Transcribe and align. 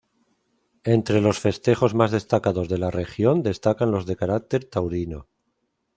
Entre 0.95 1.21
los 1.21 1.37
festejos 1.39 1.93
más 1.93 2.09
destacados 2.09 2.67
de 2.69 2.79
la 2.79 2.89
región, 2.89 3.43
destacan 3.43 3.91
los 3.91 4.07
de 4.07 4.15
carácter 4.15 4.63
taurino. 4.63 5.27